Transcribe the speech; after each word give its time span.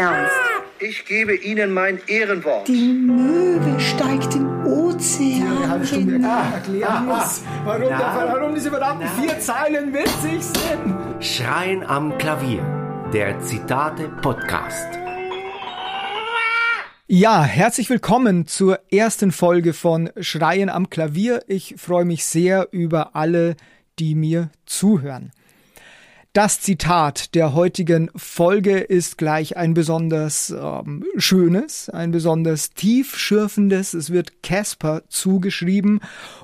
ernst. 0.00 0.32
Ich 0.78 1.04
gebe 1.04 1.34
Ihnen 1.34 1.74
mein 1.74 2.00
Ehrenwort. 2.06 2.66
Die 2.66 2.92
Möwe 2.94 3.78
steigt 3.78 4.34
im 4.34 4.64
Ozean. 4.64 5.68
halbe 5.68 5.86
Stunde 5.86 6.12
hinein. 6.14 6.52
erklären, 6.54 6.82
erklären 6.82 7.06
muss, 7.06 7.42
warum, 7.64 7.88
der, 7.88 8.30
warum 8.32 8.54
diese 8.54 8.70
verdammten 8.70 9.08
vier 9.20 9.38
Zeilen 9.40 9.92
witzig 9.92 10.42
sind. 10.42 11.22
Schreien 11.22 11.84
am 11.84 12.16
Klavier. 12.16 12.62
Der 13.12 13.40
Zitate-Podcast. 13.40 14.88
Ja, 17.08 17.42
herzlich 17.42 17.90
willkommen 17.90 18.46
zur 18.46 18.78
ersten 18.90 19.32
Folge 19.32 19.74
von 19.74 20.10
Schreien 20.20 20.70
am 20.70 20.88
Klavier. 20.88 21.42
Ich 21.46 21.74
freue 21.76 22.06
mich 22.06 22.24
sehr 22.24 22.68
über 22.70 23.14
alle, 23.16 23.56
die 23.98 24.14
mir 24.14 24.48
zuhören. 24.64 25.32
Das 26.32 26.60
Zitat 26.60 27.34
der 27.34 27.54
heutigen 27.54 28.08
Folge 28.14 28.78
ist 28.78 29.18
gleich 29.18 29.56
ein 29.56 29.74
besonders 29.74 30.50
ähm, 30.50 31.04
schönes, 31.16 31.88
ein 31.90 32.12
besonders 32.12 32.70
tiefschürfendes. 32.70 33.94
Es 33.94 34.10
wird 34.10 34.40
Casper 34.40 35.02
zugeschrieben 35.08 35.98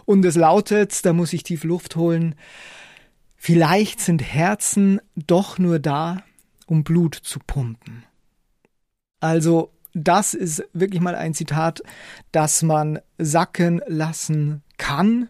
und 0.05 0.25
es 0.25 0.35
lautet, 0.35 1.07
da 1.07 1.13
muss 1.13 1.33
ich 1.33 1.45
tief 1.45 1.63
Luft 1.63 1.95
holen, 1.95 2.35
vielleicht 3.37 4.01
sind 4.01 4.25
Herzen 4.25 5.01
doch 5.15 5.57
nur 5.61 5.79
da, 5.79 6.25
um 6.67 6.83
Blut 6.83 7.15
zu 7.15 7.39
pumpen. 7.39 8.03
Also 9.21 9.71
das 9.95 10.35
ist 10.35 10.65
wirklich 10.73 11.01
mal 11.01 11.15
ein 11.15 11.33
Zitat, 11.33 11.81
das 12.33 12.65
man 12.65 12.99
sacken 13.19 13.81
lassen 13.87 14.65
kann. 14.79 15.29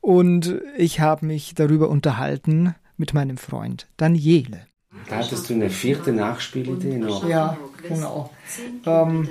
Und 0.00 0.62
ich 0.78 1.00
habe 1.00 1.26
mich 1.26 1.54
darüber 1.54 1.90
unterhalten 1.90 2.74
mit 2.98 3.14
meinem 3.14 3.38
Freund 3.38 3.86
Daniele. 3.96 4.66
Da 5.08 5.16
hattest 5.16 5.48
du 5.48 5.54
eine 5.54 5.70
vierte 5.70 6.12
Nachspielidee 6.12 6.98
noch. 6.98 7.26
Ja, 7.28 7.56
genau. 7.86 8.30
Ähm, 8.84 9.28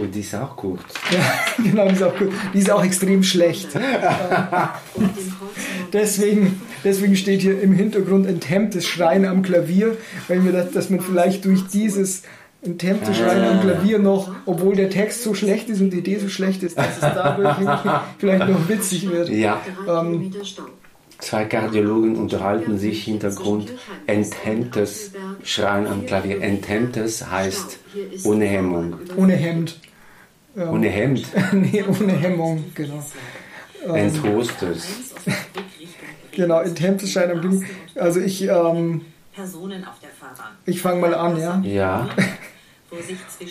Oh, 0.00 0.04
die 0.04 0.20
ist 0.20 0.34
auch 0.34 0.56
gut. 0.56 0.80
ja, 1.10 1.62
genau, 1.62 1.88
die 1.88 1.94
ist 1.94 2.02
auch 2.02 2.16
gut. 2.16 2.30
Die 2.54 2.58
ist 2.58 2.70
auch 2.70 2.84
extrem 2.84 3.22
schlecht. 3.22 3.68
deswegen, 5.92 6.60
deswegen 6.84 7.16
steht 7.16 7.40
hier 7.42 7.60
im 7.60 7.72
Hintergrund 7.72 8.26
enthemmtes 8.26 8.86
Schreien 8.86 9.24
am 9.24 9.42
Klavier, 9.42 9.96
weil 10.28 10.40
mir 10.40 10.52
das, 10.52 10.70
dass 10.72 10.90
man 10.90 11.00
vielleicht 11.00 11.44
durch 11.44 11.66
dieses 11.66 12.22
enthemmte 12.62 13.14
Schreien 13.14 13.44
am 13.44 13.60
Klavier 13.60 13.98
noch, 13.98 14.30
obwohl 14.46 14.74
der 14.76 14.90
Text 14.90 15.22
so 15.22 15.34
schlecht 15.34 15.68
ist 15.68 15.80
und 15.80 15.90
die 15.90 15.98
Idee 15.98 16.18
so 16.18 16.28
schlecht 16.28 16.62
ist, 16.62 16.76
dass 16.76 16.94
es 16.96 17.00
dadurch 17.00 17.56
vielleicht 18.18 18.48
noch 18.48 18.68
witzig 18.68 19.08
wird. 19.10 19.28
Ja, 19.28 19.60
Ähm, 19.88 20.32
zwei 21.18 21.44
Kardiologen 21.44 22.16
unterhalten 22.16 22.78
sich 22.78 23.04
Hintergrund. 23.04 23.72
Enthemmtes 24.06 25.12
Schreien 25.42 25.86
am 25.86 26.06
Klavier. 26.06 26.40
Enthemmtes 26.40 27.30
heißt 27.30 27.78
ohne 28.24 28.46
Hemmung. 28.46 28.96
Ohne 29.16 29.34
Hemd. 29.34 29.78
Ohne 30.56 30.88
Hemd. 30.88 31.26
nee, 31.52 31.84
ohne 31.84 32.12
Hemmung, 32.12 32.64
genau. 32.74 33.04
Enthostes. 33.94 34.86
Genau, 36.32 36.60
enthemmtes 36.60 37.12
Schreien 37.12 37.32
am 37.32 37.40
Klavier. 37.40 37.66
Also 37.94 38.20
ich, 38.20 38.42
ähm, 38.42 39.02
Personen 39.34 39.84
auf 39.84 40.00
der 40.00 40.10
Fahrbahn. 40.10 40.56
ich 40.66 40.80
fange 40.80 41.00
mal 41.00 41.14
an, 41.14 41.36
ja. 41.38 41.60
Ja. 41.64 42.08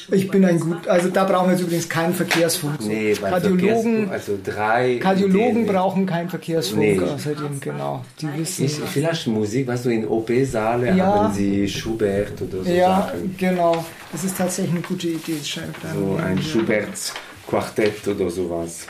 Ich 0.10 0.30
bin 0.30 0.44
ein 0.46 0.60
gut, 0.60 0.88
also 0.88 1.10
da 1.10 1.24
brauchen 1.24 1.48
wir 1.48 1.54
jetzt 1.54 1.62
übrigens 1.62 1.88
keinen 1.88 2.14
Verkehrsfunk. 2.16 2.82
Nee, 2.82 3.14
bei 3.22 3.30
Kardiologen, 3.30 4.10
also 4.10 4.38
drei. 4.44 4.98
Kardiologen 4.98 5.62
Ideen. 5.62 5.66
brauchen 5.68 6.06
keinen 6.08 6.30
Verkehrsfunk, 6.30 6.80
Nee. 6.82 7.00
außerdem, 7.00 7.60
genau. 7.60 8.04
Die 8.20 8.28
wissen. 8.36 8.66
Ist 8.66 8.80
vielleicht 8.88 9.28
Musik, 9.28 9.68
was 9.68 9.84
du 9.84 9.90
in 9.90 10.08
OP-Saale 10.08 10.96
Ja. 10.96 11.06
haben 11.06 11.34
sie 11.36 11.70
Schubert 11.70 12.42
oder 12.42 12.64
so 12.64 12.70
Ja, 12.72 13.02
Sachen. 13.12 13.36
genau. 13.38 13.86
Das 14.12 14.24
ist 14.24 14.38
tatsächlich 14.38 14.72
eine 14.74 14.82
gute 14.82 15.08
Idee, 15.10 15.38
scheint 15.44 15.76
dann. 15.84 15.94
So 15.94 16.16
ein 16.16 16.42
Schubert-Quartett 16.42 18.08
oder 18.08 18.30
sowas. 18.32 18.88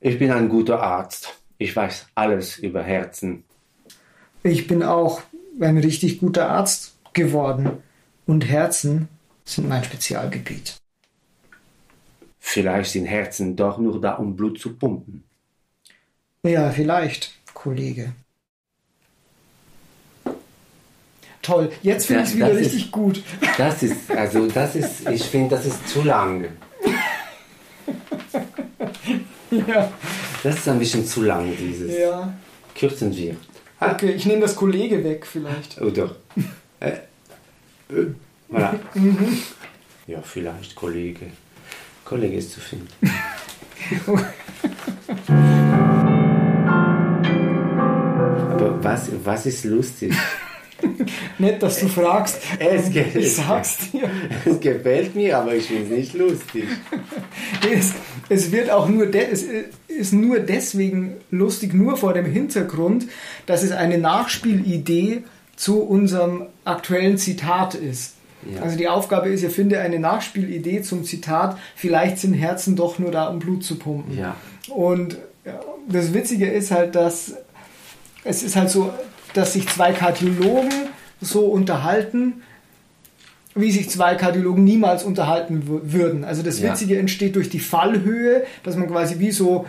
Ich 0.00 0.18
bin 0.18 0.30
ein 0.30 0.48
guter 0.48 0.80
Arzt. 0.82 1.34
Ich 1.58 1.74
weiß 1.76 2.06
alles 2.14 2.58
über 2.58 2.82
Herzen. 2.82 3.44
Ich 4.42 4.66
bin 4.66 4.82
auch 4.82 5.20
ein 5.60 5.78
richtig 5.78 6.18
guter 6.18 6.48
Arzt 6.50 6.94
geworden. 7.16 7.70
Und 8.26 8.48
Herzen 8.48 9.08
sind 9.44 9.68
mein 9.68 9.82
Spezialgebiet. 9.84 10.76
Vielleicht 12.38 12.92
sind 12.92 13.06
Herzen 13.06 13.56
doch 13.56 13.78
nur 13.78 14.00
da, 14.00 14.12
um 14.14 14.36
Blut 14.36 14.60
zu 14.60 14.76
pumpen. 14.76 15.24
Ja, 16.44 16.70
vielleicht, 16.70 17.32
Kollege. 17.54 18.12
Toll, 21.42 21.70
jetzt 21.82 22.06
finde 22.06 22.22
ich 22.22 22.28
es 22.30 22.36
wieder 22.36 22.50
ist- 22.50 22.66
richtig 22.66 22.90
gut. 22.92 23.22
Das 23.56 23.82
ist, 23.82 24.10
also 24.10 24.46
das 24.48 24.74
ist, 24.74 25.08
ich 25.08 25.22
finde, 25.24 25.56
das 25.56 25.66
ist 25.66 25.88
zu 25.88 26.02
lang. 26.02 26.46
Ja, 29.50 29.90
Das 30.42 30.56
ist 30.56 30.68
ein 30.68 30.78
bisschen 30.78 31.06
zu 31.06 31.22
lang, 31.22 31.56
dieses. 31.56 31.96
ja. 31.96 32.34
Kürzen 32.74 33.16
wir. 33.16 33.36
Okay, 33.80 34.10
ich 34.10 34.26
nehme 34.26 34.40
das 34.42 34.56
Kollege 34.56 35.02
weg 35.04 35.24
vielleicht. 35.24 35.80
Oder? 35.80 36.16
Äh, 36.80 36.90
äh, 37.90 38.06
voilà. 38.50 38.74
Mhm. 38.94 39.38
Ja, 40.06 40.20
vielleicht 40.22 40.74
Kollege. 40.74 41.26
Kollege 42.04 42.36
ist 42.36 42.52
zu 42.52 42.60
finden. 42.60 42.88
Aber 48.52 48.82
was, 48.82 49.08
was 49.24 49.46
ist 49.46 49.64
lustig? 49.64 50.12
Nett, 51.38 51.62
dass 51.62 51.80
du 51.80 51.88
fragst. 51.88 52.38
Es, 52.58 52.88
Ich 53.14 53.34
sag's 53.36 53.90
dir. 53.90 54.10
es 54.44 54.60
gefällt 54.60 55.14
mir, 55.14 55.38
aber 55.38 55.54
ich 55.54 55.64
finde 55.66 55.84
es 55.84 55.90
nicht 55.90 56.14
lustig. 56.14 56.64
Es, 57.70 57.92
es 58.28 58.52
wird 58.52 58.70
auch 58.70 58.88
nur, 58.88 59.06
de, 59.06 59.26
es 59.30 59.46
ist 59.88 60.12
nur 60.12 60.38
deswegen 60.40 61.14
lustig, 61.30 61.72
nur 61.72 61.96
vor 61.96 62.12
dem 62.12 62.26
Hintergrund, 62.26 63.06
dass 63.46 63.62
es 63.62 63.72
eine 63.72 63.98
Nachspielidee 63.98 65.22
zu 65.56 65.82
unserem 65.82 66.46
aktuellen 66.64 67.18
Zitat 67.18 67.74
ist. 67.74 68.14
Ja. 68.54 68.62
Also 68.62 68.76
die 68.76 68.88
Aufgabe 68.88 69.28
ist, 69.30 69.42
ihr 69.42 69.50
findet 69.50 69.78
eine 69.80 69.98
Nachspielidee 69.98 70.82
zum 70.82 71.02
Zitat, 71.04 71.58
vielleicht 71.74 72.18
sind 72.18 72.34
Herzen 72.34 72.76
doch 72.76 72.98
nur 72.98 73.10
da, 73.10 73.26
um 73.26 73.38
Blut 73.40 73.64
zu 73.64 73.76
pumpen. 73.76 74.16
Ja. 74.16 74.36
Und 74.68 75.18
ja, 75.44 75.58
das 75.88 76.12
Witzige 76.14 76.46
ist 76.46 76.70
halt, 76.70 76.94
dass 76.94 77.34
es 78.24 78.42
ist 78.42 78.56
halt 78.56 78.70
so, 78.70 78.92
dass 79.34 79.52
sich 79.54 79.66
zwei 79.68 79.92
Kardiologen 79.92 80.70
so 81.20 81.46
unterhalten, 81.46 82.42
wie 83.54 83.70
sich 83.72 83.88
zwei 83.88 84.14
Kardiologen 84.16 84.64
niemals 84.64 85.02
unterhalten 85.02 85.62
wür- 85.68 85.92
würden. 85.92 86.24
Also 86.24 86.42
das 86.42 86.60
Ja. 86.60 86.70
Witzige 86.70 86.98
entsteht 86.98 87.36
durch 87.36 87.48
die 87.48 87.60
Fallhöhe, 87.60 88.44
dass 88.64 88.76
man 88.76 88.88
quasi 88.88 89.18
wie 89.18 89.30
so 89.30 89.64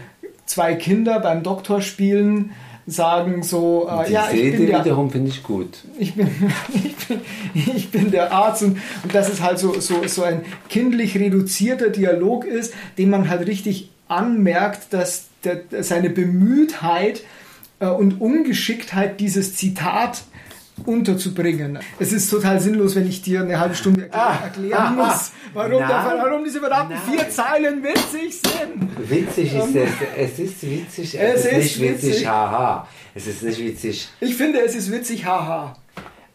zwei 0.45 0.75
Kinder 0.75 1.19
beim 1.19 1.43
Doktor 1.43 1.81
spielen 1.81 2.51
sagen 2.87 3.43
so, 3.43 3.87
äh, 3.89 4.11
ja, 4.11 4.29
ich 4.31 4.55
bin, 4.55 4.67
der, 4.67 4.79
wiederum 4.79 5.11
finde 5.11 5.29
ich 5.29 5.43
gut. 5.43 5.83
ich, 5.99 6.15
bin, 6.15 6.29
ich, 6.73 6.95
bin, 6.95 7.21
ich 7.53 7.91
bin 7.91 8.11
der 8.11 8.31
Arzt 8.31 8.63
und, 8.63 8.77
und 9.03 9.13
dass 9.13 9.29
es 9.29 9.41
halt 9.41 9.59
so, 9.59 9.79
so, 9.79 10.07
so 10.07 10.23
ein 10.23 10.45
kindlich 10.69 11.19
reduzierter 11.19 11.89
Dialog 11.89 12.45
ist, 12.45 12.73
den 12.97 13.09
man 13.09 13.29
halt 13.29 13.45
richtig 13.45 13.89
anmerkt, 14.07 14.93
dass 14.93 15.25
der, 15.43 15.63
seine 15.83 16.09
Bemühtheit 16.09 17.23
äh, 17.79 17.87
und 17.87 18.21
Ungeschicktheit, 18.21 19.19
dieses 19.19 19.55
Zitat 19.55 20.23
unterzubringen. 20.85 21.79
Es 21.99 22.11
ist 22.13 22.29
total 22.29 22.59
sinnlos, 22.59 22.95
wenn 22.95 23.07
ich 23.07 23.21
dir 23.21 23.41
eine 23.41 23.59
halbe 23.59 23.75
Stunde 23.75 24.03
erklären, 24.03 24.43
erklären 24.43 24.95
muss, 24.95 25.31
warum, 25.53 25.79
Nein. 25.81 25.87
der, 25.89 26.23
warum 26.23 26.43
diese 26.43 26.59
verdammten 26.59 26.97
vier 27.09 27.29
Zeilen 27.29 27.83
witzig 27.83 28.41
sind. 28.41 29.09
Witzig 29.09 29.55
ist 29.55 29.75
es. 29.75 29.89
Es 30.17 30.39
ist 30.39 30.63
witzig. 30.63 31.19
Es 31.19 31.35
Es, 31.35 31.45
ist 31.45 31.53
nicht 31.53 31.81
witzig, 31.81 32.09
witzig. 32.11 32.27
haha. 32.27 32.87
Es 33.15 33.27
ist 33.27 33.43
nicht 33.43 33.59
witzig. 33.59 34.07
Ich 34.19 34.35
finde, 34.35 34.59
es 34.61 34.75
ist 34.75 34.91
witzig, 34.91 35.25
haha. 35.25 35.75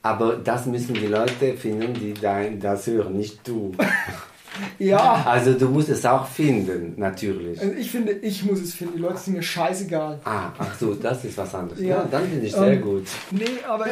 Aber 0.03 0.35
das 0.37 0.67
müssen 0.67 0.95
die 0.95 1.07
Leute 1.07 1.55
finden, 1.55 1.95
die 1.95 2.15
das 2.59 2.87
hören, 2.89 3.17
nicht 3.17 3.47
du. 3.47 3.73
Ja, 4.79 5.25
Also 5.27 5.55
du 5.55 5.69
musst 5.69 5.89
es 5.89 6.05
auch 6.05 6.27
finden, 6.27 6.95
natürlich. 6.97 7.61
also 7.61 7.73
ich 7.75 7.91
finde, 7.91 8.13
ich 8.13 8.45
muss 8.45 8.61
es 8.61 8.75
finden. 8.75 8.95
Die 8.97 9.03
Leute 9.03 9.19
sind 9.19 9.35
mir 9.35 9.43
scheißegal. 9.43 10.21
Ah, 10.25 10.51
ach 10.59 10.75
so, 10.79 10.95
das 10.95 11.25
ist 11.25 11.37
was 11.39 11.55
anderes. 11.55 11.81
Ja. 11.81 11.89
Ja, 11.89 12.09
dann 12.11 12.25
finde 12.29 12.47
ich 12.47 12.53
sehr 12.53 12.73
Ähm, 12.73 12.81
gut. 12.83 13.05
Nee, 13.31 13.45
aber 13.69 13.87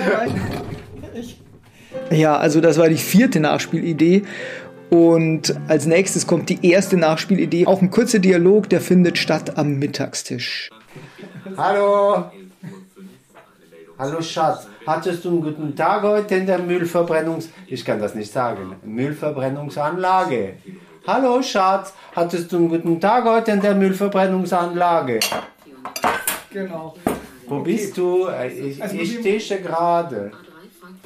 ich. 1.14 1.40
Ja, 2.10 2.36
also 2.36 2.60
das 2.60 2.78
war 2.78 2.88
die 2.88 2.96
vierte 2.96 3.40
Nachspielidee. 3.40 4.22
Und 4.90 5.54
als 5.68 5.86
nächstes 5.86 6.26
kommt 6.26 6.48
die 6.48 6.58
erste 6.68 6.96
Nachspielidee. 6.96 7.66
Auch 7.66 7.80
ein 7.80 7.90
kurzer 7.90 8.18
Dialog, 8.18 8.68
der 8.68 8.80
findet 8.80 9.18
statt 9.18 9.56
am 9.56 9.78
Mittagstisch. 9.78 10.68
Hallo. 11.56 12.24
Hallo 14.00 14.22
Schatz, 14.22 14.66
hattest 14.86 15.26
du 15.26 15.28
einen 15.28 15.42
guten 15.42 15.76
Tag 15.76 16.02
heute 16.04 16.36
in 16.36 16.46
der 16.46 16.58
Müllverbrennungs... 16.58 17.50
Ich 17.66 17.84
kann 17.84 18.00
das 18.00 18.14
nicht 18.14 18.32
sagen. 18.32 18.74
Müllverbrennungsanlage. 18.82 20.54
Hallo 21.06 21.42
Schatz, 21.42 21.92
hattest 22.16 22.50
du 22.50 22.56
einen 22.56 22.70
guten 22.70 22.98
Tag 22.98 23.26
heute 23.26 23.50
in 23.50 23.60
der 23.60 23.74
Müllverbrennungsanlage? 23.74 25.20
Genau. 26.50 26.94
Wo 27.46 27.58
bist 27.60 27.94
du? 27.98 28.26
Ich, 28.30 28.82
Also 28.82 28.96
ich 28.96 29.18
stehe 29.18 29.60
gerade. 29.60 30.30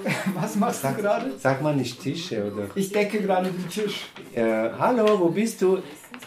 Was 0.41 0.55
machst 0.55 0.85
du 0.85 0.95
gerade? 0.95 1.33
Sag 1.37 1.63
mal 1.63 1.75
nicht 1.75 2.01
Tische, 2.01 2.45
oder? 2.45 2.69
Ich 2.77 2.93
decke 2.93 3.21
gerade 3.21 3.51
den 3.51 3.69
Tisch. 3.69 4.07
Äh, 4.33 4.71
hallo, 4.79 5.19
wo 5.19 5.31
bist 5.31 5.61
du? 5.63 5.79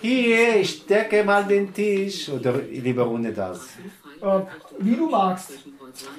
Hier, 0.02 0.58
ich 0.58 0.86
decke 0.86 1.24
mal 1.24 1.46
den 1.46 1.74
Tisch. 1.74 2.28
Oder 2.28 2.56
lieber 2.70 3.10
ohne 3.10 3.32
das. 3.32 3.68
Äh, 4.22 4.40
wie 4.80 4.96
du 4.98 5.10
magst. 5.10 5.54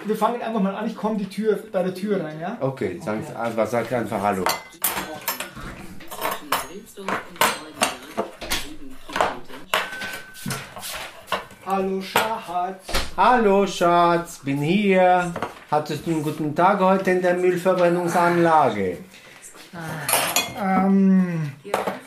Wir 0.04 0.16
fangen 0.16 0.42
einfach 0.42 0.60
mal 0.60 0.74
an. 0.74 0.86
Ich 0.86 0.96
komme 0.96 1.16
die 1.18 1.28
Tür, 1.28 1.58
bei 1.70 1.82
der 1.82 1.94
Tür 1.94 2.24
rein, 2.24 2.40
ja? 2.40 2.56
Okay, 2.60 3.00
sag, 3.04 3.18
einfach, 3.36 3.66
sag 3.66 3.92
einfach 3.92 4.20
Hallo. 4.20 4.44
Hallo 11.66 12.00
Schatz. 12.00 12.84
Hallo 13.16 13.66
Schatz, 13.66 14.38
bin 14.38 14.58
hier. 14.58 15.32
Hattest 15.70 16.06
du 16.06 16.12
einen 16.12 16.22
guten 16.22 16.54
Tag 16.54 16.80
heute 16.80 17.10
in 17.10 17.22
der 17.22 17.34
Müllverbrennungsanlage? 17.34 18.98
Ähm, 20.60 21.52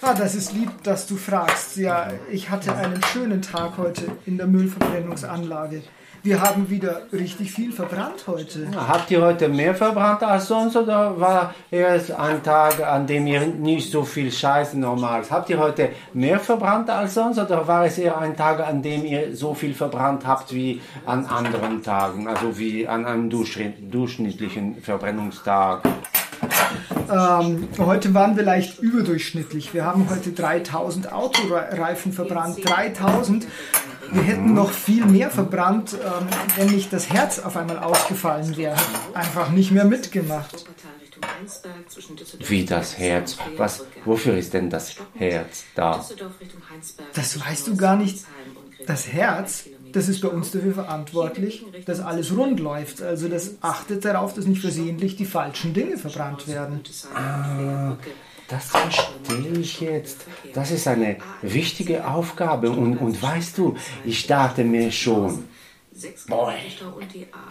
ah, 0.01 0.13
das 0.13 0.35
ist 0.35 0.51
lieb, 0.53 0.83
dass 0.83 1.05
du 1.05 1.15
fragst. 1.15 1.77
Ja, 1.77 2.11
ich 2.31 2.49
hatte 2.49 2.75
einen 2.75 3.01
schönen 3.03 3.41
Tag 3.41 3.77
heute 3.77 4.07
in 4.25 4.37
der 4.37 4.47
Müllverbrennungsanlage. 4.47 5.83
Wir 6.23 6.39
haben 6.39 6.69
wieder 6.69 7.01
richtig 7.11 7.51
viel 7.51 7.71
verbrannt 7.71 8.25
heute. 8.27 8.67
Habt 8.75 9.09
ihr 9.09 9.23
heute 9.23 9.49
mehr 9.49 9.73
verbrannt 9.73 10.21
als 10.21 10.47
sonst 10.47 10.75
oder 10.75 11.19
war 11.19 11.55
es 11.71 12.11
ein 12.11 12.43
Tag, 12.43 12.79
an 12.79 13.07
dem 13.07 13.25
ihr 13.25 13.47
nicht 13.47 13.91
so 13.91 14.03
viel 14.03 14.31
Scheiße 14.31 14.77
normal 14.77 15.23
Habt 15.31 15.49
ihr 15.49 15.57
heute 15.57 15.89
mehr 16.13 16.39
verbrannt 16.39 16.91
als 16.91 17.15
sonst 17.15 17.39
oder 17.39 17.67
war 17.67 17.85
es 17.85 17.97
eher 17.97 18.19
ein 18.19 18.37
Tag, 18.37 18.59
an 18.59 18.83
dem 18.83 19.03
ihr 19.03 19.35
so 19.35 19.55
viel 19.55 19.73
verbrannt 19.73 20.27
habt 20.27 20.53
wie 20.53 20.79
an 21.07 21.25
anderen 21.25 21.81
Tagen, 21.81 22.27
also 22.27 22.57
wie 22.59 22.87
an 22.87 23.05
einem 23.05 23.29
durchschnittlichen 23.29 24.81
Verbrennungstag? 24.81 25.81
Ähm, 27.11 27.67
heute 27.79 28.13
waren 28.13 28.37
wir 28.37 28.43
leicht 28.43 28.79
überdurchschnittlich. 28.79 29.73
Wir 29.73 29.85
haben 29.85 30.07
heute 30.09 30.31
3000 30.31 31.11
Autoreifen 31.11 32.13
verbrannt. 32.13 32.59
3000. 32.63 33.47
Wir 34.13 34.23
hätten 34.23 34.53
noch 34.53 34.71
viel 34.71 35.05
mehr 35.05 35.29
verbrannt, 35.29 35.93
ähm, 35.93 36.27
wenn 36.57 36.67
nicht 36.67 36.91
das 36.91 37.09
Herz 37.09 37.39
auf 37.39 37.55
einmal 37.55 37.79
ausgefallen 37.79 38.57
wäre. 38.57 38.75
Einfach 39.13 39.49
nicht 39.51 39.71
mehr 39.71 39.85
mitgemacht. 39.85 40.65
Wie 42.39 42.65
das 42.65 42.97
Herz? 42.97 43.37
Was, 43.57 43.85
wofür 44.05 44.37
ist 44.37 44.53
denn 44.53 44.69
das 44.69 44.95
Herz 45.15 45.63
da? 45.75 46.05
Das 47.13 47.39
weißt 47.39 47.67
du 47.67 47.77
gar 47.77 47.95
nicht. 47.95 48.25
Das 48.85 49.07
Herz, 49.07 49.65
das 49.93 50.09
ist 50.09 50.21
bei 50.21 50.27
uns 50.27 50.51
dafür 50.51 50.73
verantwortlich, 50.73 51.65
dass 51.85 51.99
alles 51.99 52.35
rund 52.35 52.59
läuft. 52.59 53.01
Also 53.01 53.27
das 53.27 53.55
achtet 53.61 54.03
darauf, 54.03 54.33
dass 54.33 54.45
nicht 54.45 54.61
versehentlich 54.61 55.15
die 55.15 55.25
falschen 55.25 55.73
Dinge 55.73 55.97
verbrannt 55.97 56.47
werden. 56.47 56.81
Ah, 57.13 57.95
das 58.51 58.65
verstehe 58.65 59.59
ich 59.59 59.79
jetzt. 59.79 60.25
Das 60.53 60.71
ist 60.71 60.87
eine 60.87 61.17
wichtige 61.41 62.05
Aufgabe. 62.05 62.69
Und, 62.69 62.97
und 62.97 63.21
weißt 63.21 63.57
du, 63.57 63.77
ich 64.03 64.27
dachte 64.27 64.65
mir 64.65 64.91
schon, 64.91 65.45
boah, 66.27 66.53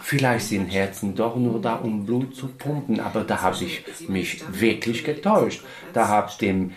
vielleicht 0.01 0.47
sind 0.47 0.67
Herzen 0.67 1.15
doch 1.15 1.35
nur 1.35 1.59
da, 1.59 1.75
um 1.75 2.05
Blut 2.05 2.35
zu 2.35 2.49
pumpen. 2.49 2.99
Aber 2.99 3.23
da 3.23 3.41
habe 3.41 3.63
ich 3.63 3.83
mich 4.07 4.43
wirklich 4.51 5.03
getäuscht. 5.03 5.63
Da 5.93 6.07
habe 6.07 6.31
dem, 6.39 6.73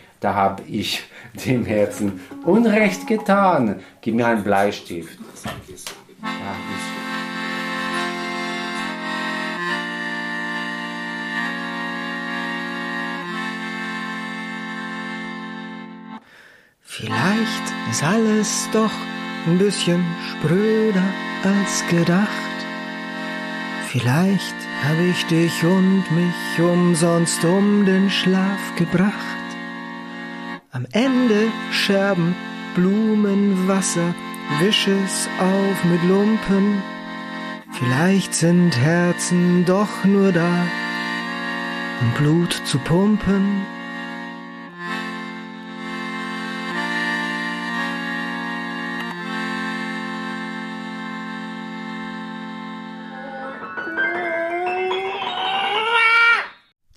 ich 0.66 1.02
dem 1.44 1.66
Herzen 1.66 2.20
Unrecht 2.44 3.06
getan. 3.06 3.80
Gib 4.00 4.14
mir 4.14 4.26
einen 4.26 4.42
Bleistift. 4.42 5.18
Ja, 6.22 6.30
Vielleicht 16.86 17.64
ist 17.90 18.04
alles 18.04 18.69
doch 18.72 18.92
ein 19.46 19.58
bisschen 19.58 20.04
spröder 20.31 21.02
als 21.42 21.84
gedacht. 21.88 22.28
Vielleicht 23.88 24.54
habe 24.84 25.02
ich 25.02 25.25
dich 25.26 25.64
und 25.64 26.04
mich 26.10 26.58
umsonst 26.60 27.44
um 27.44 27.86
den 27.86 28.10
Schlaf 28.10 28.76
gebracht. 28.76 29.12
Am 30.72 30.86
Ende 30.92 31.48
Scherben, 31.72 32.36
Blumen, 32.75 33.66
Wasser, 33.66 34.14
wisch 34.60 34.86
es 34.86 35.28
auf 35.38 35.84
mit 35.84 36.02
Lumpen. 36.04 36.82
Vielleicht 37.72 38.34
sind 38.34 38.76
Herzen 38.76 39.64
doch 39.64 40.04
nur 40.04 40.32
da, 40.32 40.66
um 42.00 42.10
Blut 42.19 42.52
zu 42.66 42.78
pumpen. 42.78 43.73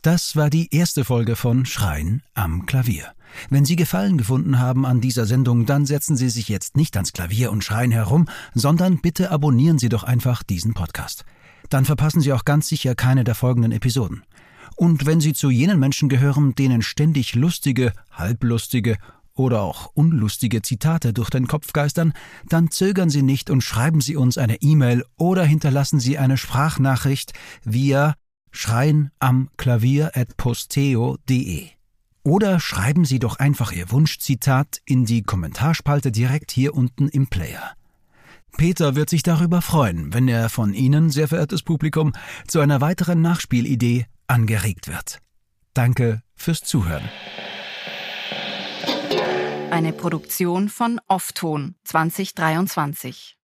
Das 0.08 0.38
war 0.38 0.50
die 0.50 0.74
erste 0.74 1.04
Folge 1.04 1.36
von 1.36 1.66
Schreien 1.66 2.24
am 2.34 2.66
Klavier. 2.66 3.12
Wenn 3.50 3.66
Sie 3.66 3.76
Gefallen 3.76 4.18
gefunden 4.18 4.58
haben 4.58 4.86
an 4.86 5.02
dieser 5.02 5.26
Sendung, 5.26 5.66
dann 5.66 5.86
setzen 5.86 6.16
Sie 6.16 6.30
sich 6.30 6.48
jetzt 6.48 6.78
nicht 6.78 6.96
ans 6.96 7.12
Klavier 7.12 7.52
und 7.52 7.62
schreien 7.62 7.92
herum, 7.92 8.30
sondern 8.54 9.02
bitte 9.02 9.32
abonnieren 9.32 9.80
Sie 9.80 9.90
doch 9.90 10.06
einfach 10.06 10.44
diesen 10.44 10.74
Podcast. 10.74 11.26
Dann 11.70 11.84
verpassen 11.84 12.22
Sie 12.22 12.32
auch 12.32 12.46
ganz 12.46 12.70
sicher 12.70 12.96
keine 12.96 13.26
der 13.26 13.36
folgenden 13.36 13.74
Episoden. 13.74 14.24
Und 14.78 15.06
wenn 15.06 15.20
Sie 15.20 15.34
zu 15.34 15.50
jenen 15.50 15.78
Menschen 15.78 16.08
gehören, 16.08 16.56
denen 16.56 16.84
ständig 16.84 17.36
lustige, 17.36 17.92
halblustige 18.10 18.96
oder 19.34 19.62
auch 19.62 19.88
unlustige 19.88 20.62
Zitate 20.62 21.12
durch 21.12 21.32
den 21.32 21.48
Kopf 21.48 21.74
geistern, 21.74 22.14
dann 22.48 22.72
zögern 22.72 23.10
Sie 23.10 23.24
nicht 23.24 23.50
und 23.50 23.62
schreiben 23.62 24.00
Sie 24.00 24.16
uns 24.16 24.38
eine 24.38 24.62
E-Mail 24.62 25.04
oder 25.18 25.44
hinterlassen 25.44 26.00
Sie 26.00 26.18
eine 26.18 26.38
Sprachnachricht 26.38 27.34
via 27.66 28.16
schreien 28.58 29.12
am 29.20 29.50
Klavier 29.58 30.12
at 30.16 30.36
posteo.de. 30.38 31.68
Oder 32.24 32.60
schreiben 32.60 33.06
Sie 33.06 33.20
doch 33.20 33.38
einfach 33.38 33.72
Ihr 33.72 33.92
Wunschzitat 33.92 34.82
in 34.86 35.06
die 35.06 35.24
Kommentarspalte 35.24 36.12
direkt 36.12 36.52
hier 36.52 36.74
unten 36.74 37.08
im 37.08 37.28
Player. 37.28 37.74
Peter 38.58 38.96
wird 38.96 39.10
sich 39.10 39.24
darüber 39.24 39.62
freuen, 39.62 40.14
wenn 40.14 40.28
er 40.28 40.50
von 40.50 40.74
Ihnen, 40.74 41.12
sehr 41.12 41.28
verehrtes 41.28 41.62
Publikum, 41.62 42.14
zu 42.48 42.60
einer 42.60 42.82
weiteren 42.82 43.22
Nachspielidee 43.22 44.08
angeregt 44.26 44.88
wird. 44.88 45.20
Danke 45.74 46.24
fürs 46.36 46.62
Zuhören. 46.62 47.08
Eine 49.70 49.94
Produktion 49.94 50.70
von 50.70 51.00
Offton 51.08 51.76
2023. 51.84 53.36